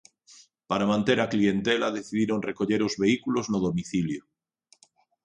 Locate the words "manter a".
0.91-1.29